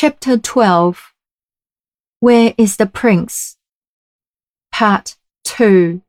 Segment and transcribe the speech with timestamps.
[0.00, 1.12] Chapter 12
[2.20, 3.56] Where is the Prince?
[4.70, 6.00] Part 2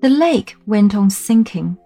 [0.00, 1.76] The lake went on sinking.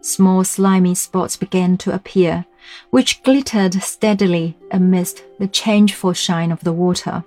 [0.00, 2.44] Small slimy spots began to appear,
[2.90, 7.22] which glittered steadily amidst the changeful shine of the water.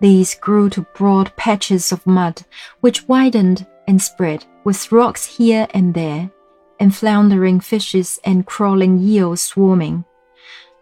[0.00, 2.42] These grew to broad patches of mud,
[2.80, 6.32] which widened and spread, with rocks here and there,
[6.80, 10.04] and floundering fishes and crawling eels swarming.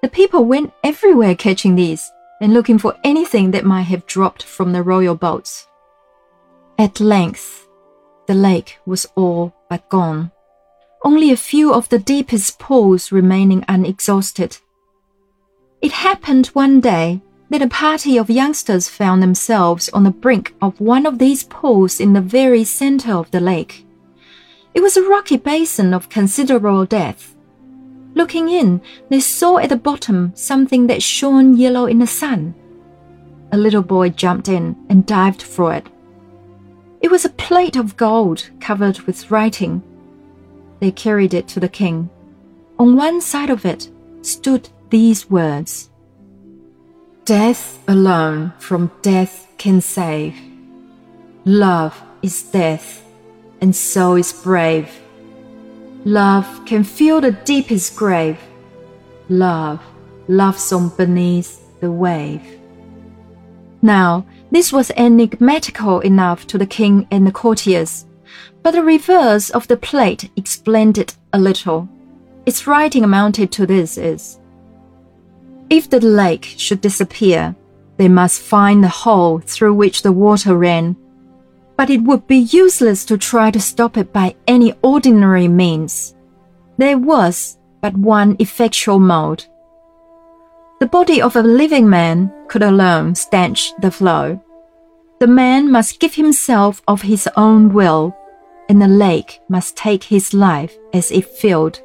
[0.03, 2.11] The people went everywhere catching these
[2.41, 5.67] and looking for anything that might have dropped from the royal boats.
[6.79, 7.67] At length,
[8.27, 10.33] the lake was all but gone,
[11.05, 14.59] only a few of the deepest pools remaining unexhausted.
[15.81, 20.81] It happened one day that a party of youngsters found themselves on the brink of
[20.81, 23.87] one of these pools in the very center of the lake.
[24.75, 27.36] It was a rocky basin of considerable depth
[28.17, 28.81] Looking in,
[29.11, 32.55] they saw at the bottom something that shone yellow in the sun.
[33.53, 35.87] A little boy jumped in and dived for it.
[37.03, 39.83] It was a plate of gold covered with writing.
[40.81, 42.09] They carried it to the king.
[42.79, 43.91] On one side of it
[44.23, 45.91] stood these words
[47.27, 50.35] Death alone from death can save.
[51.45, 53.05] Love is death,
[53.61, 54.89] and so is brave.
[56.07, 58.39] Love can fill the deepest grave.
[59.29, 59.83] Love
[60.29, 62.61] loves on beneath the wave.
[63.83, 68.07] Now, this was enigmatical enough to the king and the courtiers,
[68.63, 71.89] but the reverse of the plate explained it a little.
[72.47, 74.39] Its writing amounted to this is
[75.69, 77.57] If the lake should disappear,
[77.97, 80.95] they must find the hole through which the water ran
[81.77, 86.15] but it would be useless to try to stop it by any ordinary means.
[86.79, 89.45] There was but one effectual mode.
[90.81, 94.43] The body of a living man could alone stanch the flow.
[95.21, 98.17] The man must give himself of his own will,
[98.69, 101.81] and the lake must take his life as it filled.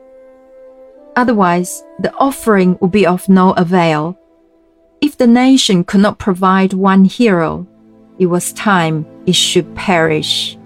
[1.15, 4.17] Otherwise, the offering would be of no avail.
[5.01, 7.67] If the nation could not provide one hero,
[8.19, 10.57] it was time it should perish.